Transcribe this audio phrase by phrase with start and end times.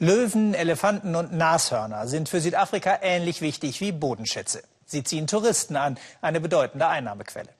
[0.00, 4.62] Löwen, Elefanten und Nashörner sind für Südafrika ähnlich wichtig wie Bodenschätze.
[4.86, 7.50] Sie ziehen Touristen an, eine bedeutende Einnahmequelle.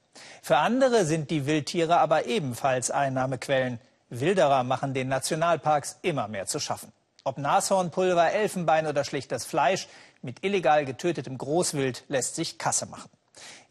[0.43, 3.79] Für andere sind die Wildtiere aber ebenfalls Einnahmequellen.
[4.11, 6.93] Wilderer machen den Nationalparks immer mehr zu schaffen.
[7.23, 9.87] Ob Nashornpulver, Elfenbein oder schlichtes Fleisch,
[10.21, 13.11] mit illegal getötetem Großwild lässt sich Kasse machen.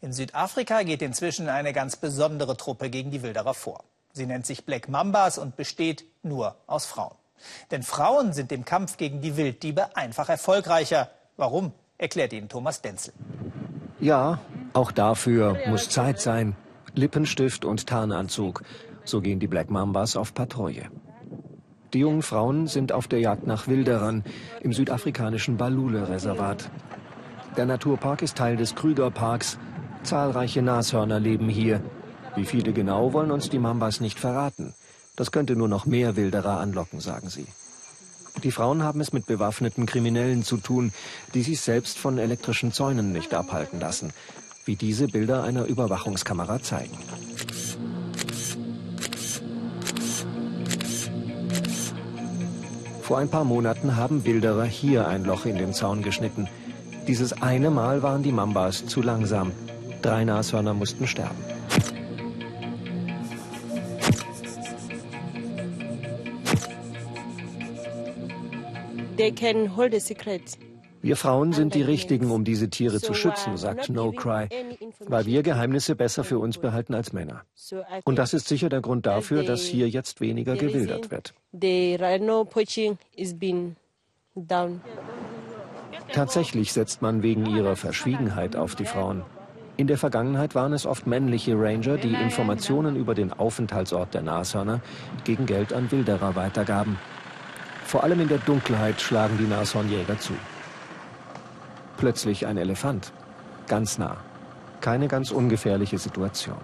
[0.00, 3.84] In Südafrika geht inzwischen eine ganz besondere Truppe gegen die Wilderer vor.
[4.14, 7.14] Sie nennt sich Black Mambas und besteht nur aus Frauen.
[7.70, 11.10] Denn Frauen sind im Kampf gegen die Wilddiebe einfach erfolgreicher.
[11.36, 13.12] Warum, erklärt Ihnen Thomas Denzel.
[14.00, 14.38] Ja,
[14.72, 16.56] auch dafür muss Zeit sein.
[16.94, 18.62] Lippenstift und Tarnanzug.
[19.04, 20.90] So gehen die Black Mambas auf Patrouille.
[21.92, 24.24] Die jungen Frauen sind auf der Jagd nach Wilderern
[24.62, 26.70] im südafrikanischen Balule-Reservat.
[27.56, 29.58] Der Naturpark ist Teil des Krügerparks.
[30.02, 31.80] Zahlreiche Nashörner leben hier.
[32.34, 34.74] Wie viele genau wollen uns die Mambas nicht verraten.
[35.16, 37.46] Das könnte nur noch mehr Wilderer anlocken, sagen sie.
[38.42, 40.92] Die Frauen haben es mit bewaffneten Kriminellen zu tun,
[41.34, 44.12] die sich selbst von elektrischen Zäunen nicht abhalten lassen,
[44.64, 46.98] wie diese Bilder einer Überwachungskamera zeigen.
[53.02, 56.48] Vor ein paar Monaten haben Wilderer hier ein Loch in den Zaun geschnitten.
[57.06, 59.52] Dieses eine Mal waren die Mambas zu langsam.
[60.02, 61.53] Drei Nashörner mussten sterben.
[71.02, 74.48] Wir Frauen sind die Richtigen, um diese Tiere zu schützen, sagt No Cry,
[75.00, 77.42] weil wir Geheimnisse besser für uns behalten als Männer.
[78.04, 81.34] Und das ist sicher der Grund dafür, dass hier jetzt weniger gewildert wird.
[86.12, 89.22] Tatsächlich setzt man wegen ihrer Verschwiegenheit auf die Frauen.
[89.76, 94.80] In der Vergangenheit waren es oft männliche Ranger, die Informationen über den Aufenthaltsort der Nashörner
[95.24, 96.96] gegen Geld an Wilderer weitergaben.
[97.94, 100.32] Vor allem in der Dunkelheit schlagen die Nashornjäger zu.
[101.96, 103.12] Plötzlich ein Elefant.
[103.68, 104.16] Ganz nah.
[104.80, 106.58] Keine ganz ungefährliche Situation.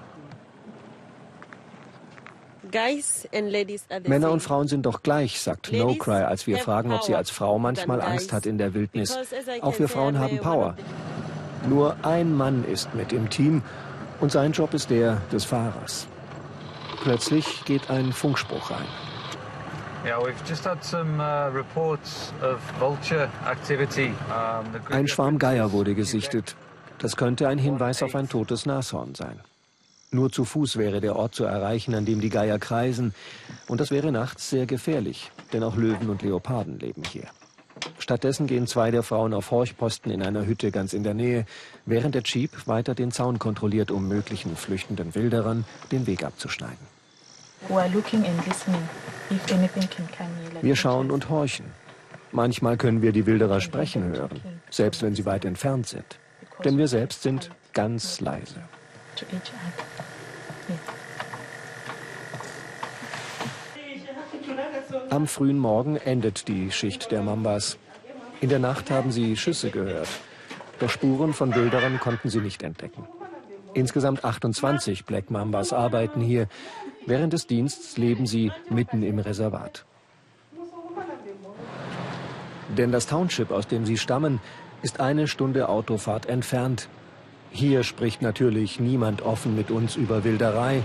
[4.08, 7.30] Männer und Frauen sind doch gleich, sagt No Cry, als wir fragen, ob sie als
[7.30, 9.16] Frau manchmal Angst hat in der Wildnis.
[9.60, 10.74] Auch wir Frauen haben Power.
[11.68, 13.62] Nur ein Mann ist mit im Team
[14.20, 16.08] und sein Job ist der des Fahrers.
[17.04, 19.09] Plötzlich geht ein Funkspruch rein.
[24.90, 26.56] Ein Schwarm Geier wurde gesichtet.
[26.98, 29.40] Das könnte ein Hinweis auf ein totes Nashorn sein.
[30.10, 33.14] Nur zu Fuß wäre der Ort zu erreichen, an dem die Geier kreisen.
[33.68, 37.28] Und das wäre nachts sehr gefährlich, denn auch Löwen und Leoparden leben hier.
[37.98, 41.46] Stattdessen gehen zwei der Frauen auf Horchposten in einer Hütte ganz in der Nähe,
[41.86, 46.99] während der Jeep weiter den Zaun kontrolliert, um möglichen flüchtenden Wilderern den Weg abzuschneiden.
[50.62, 51.66] Wir schauen und horchen.
[52.32, 54.40] Manchmal können wir die Wilderer sprechen hören,
[54.70, 56.18] selbst wenn sie weit entfernt sind.
[56.64, 58.56] Denn wir selbst sind ganz leise.
[65.10, 67.78] Am frühen Morgen endet die Schicht der Mambas.
[68.40, 70.08] In der Nacht haben sie Schüsse gehört.
[70.78, 73.06] Doch Spuren von Wilderern konnten sie nicht entdecken.
[73.74, 76.48] Insgesamt 28 Black Mambas arbeiten hier.
[77.06, 79.84] Während des Dienstes leben sie mitten im Reservat.
[82.76, 84.40] Denn das Township, aus dem sie stammen,
[84.82, 86.88] ist eine Stunde Autofahrt entfernt.
[87.50, 90.82] Hier spricht natürlich niemand offen mit uns über Wilderei,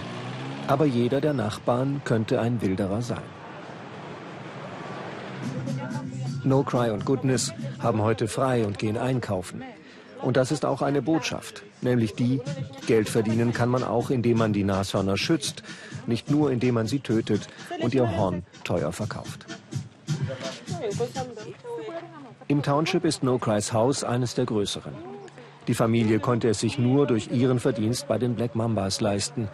[0.67, 3.21] aber jeder der Nachbarn könnte ein Wilderer sein.
[6.43, 9.63] No Cry und Goodness haben heute frei und gehen einkaufen.
[10.25, 12.41] Und das ist auch eine Botschaft, nämlich die,
[12.87, 15.61] Geld verdienen kann man auch, indem man die Nashörner schützt,
[16.07, 17.47] nicht nur indem man sie tötet
[17.79, 19.45] und ihr Horn teuer verkauft.
[22.47, 24.93] Im Township ist No Cry's Haus eines der größeren.
[25.67, 29.47] Die Familie konnte es sich nur durch ihren Verdienst bei den Black Mambas leisten.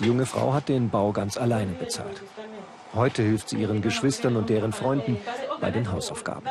[0.00, 2.24] Die junge Frau hat den Bau ganz alleine bezahlt.
[2.92, 5.16] Heute hilft sie ihren Geschwistern und deren Freunden
[5.60, 6.46] bei den Hausaufgaben.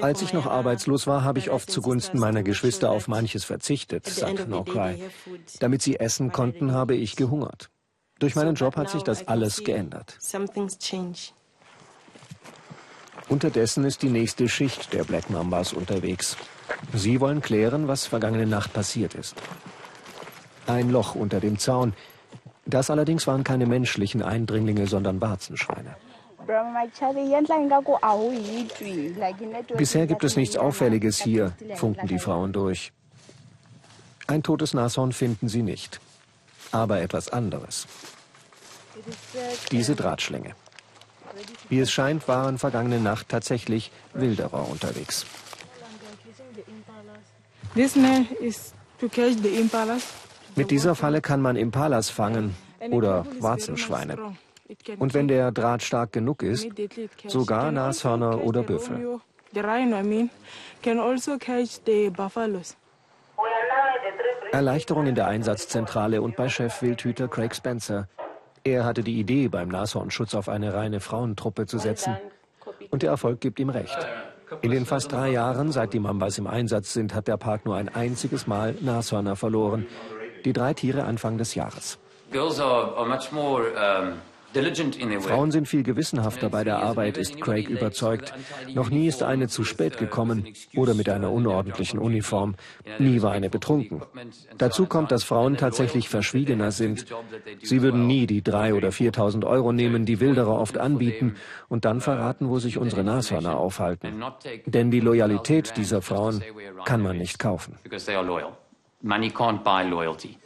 [0.00, 4.48] Als ich noch arbeitslos war, habe ich oft zugunsten meiner Geschwister auf manches verzichtet, sagt
[4.48, 5.02] No Cry.
[5.60, 7.70] Damit sie essen konnten, habe ich gehungert.
[8.18, 10.18] Durch meinen Job hat sich das alles geändert.
[13.28, 16.36] Unterdessen ist die nächste Schicht der Black Mambas unterwegs.
[16.92, 19.36] Sie wollen klären, was vergangene Nacht passiert ist.
[20.66, 21.94] Ein Loch unter dem Zaun.
[22.66, 25.96] Das allerdings waren keine menschlichen Eindringlinge, sondern Warzenschweine.
[29.76, 32.92] Bisher gibt es nichts Auffälliges hier, funken die Frauen durch.
[34.26, 36.00] Ein totes Nashorn finden sie nicht.
[36.70, 37.86] Aber etwas anderes.
[39.70, 40.54] Diese Drahtschlänge.
[41.68, 45.26] Wie es scheint, waren vergangene Nacht tatsächlich Wilderer unterwegs.
[50.54, 52.54] Mit dieser Falle kann man Impalas fangen
[52.90, 54.18] oder Warzenschweine.
[54.98, 56.68] Und wenn der Draht stark genug ist,
[57.26, 59.20] sogar Nashörner oder Büffel.
[64.52, 68.08] Erleichterung in der Einsatzzentrale und bei Chef Wildhüter Craig Spencer.
[68.64, 72.16] Er hatte die Idee, beim Nashornschutz auf eine reine Frauentruppe zu setzen.
[72.90, 73.98] Und der Erfolg gibt ihm recht.
[74.60, 77.76] In den fast drei Jahren, seit die Mambas im Einsatz sind, hat der Park nur
[77.76, 79.86] ein einziges Mal Nashörner verloren.
[80.44, 81.98] Die drei Tiere Anfang des Jahres.
[82.30, 84.14] Girls are, are much more, um
[85.20, 88.32] Frauen sind viel gewissenhafter bei der Arbeit, ist Craig überzeugt.
[88.74, 90.46] Noch nie ist eine zu spät gekommen
[90.76, 92.54] oder mit einer unordentlichen Uniform.
[92.98, 94.02] Nie war eine betrunken.
[94.58, 97.06] Dazu kommt, dass Frauen tatsächlich verschwiegener sind.
[97.62, 101.36] Sie würden nie die drei oder 4.000 Euro nehmen, die Wilderer oft anbieten,
[101.68, 104.22] und dann verraten, wo sich unsere Nashörner aufhalten.
[104.66, 106.42] Denn die Loyalität dieser Frauen
[106.84, 107.78] kann man nicht kaufen.
[109.04, 110.38] Money can't buy loyalty.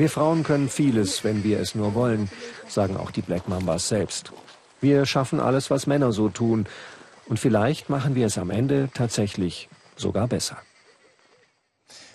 [0.00, 2.30] Wir Frauen können vieles, wenn wir es nur wollen,
[2.66, 4.32] sagen auch die Black Mambas selbst.
[4.80, 6.66] Wir schaffen alles, was Männer so tun.
[7.26, 10.56] Und vielleicht machen wir es am Ende tatsächlich sogar besser.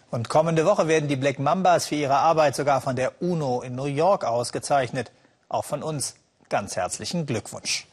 [0.09, 3.75] Und kommende Woche werden die Black Mambas für ihre Arbeit sogar von der UNO in
[3.75, 5.11] New York ausgezeichnet.
[5.47, 6.15] Auch von uns
[6.49, 7.85] ganz herzlichen Glückwunsch.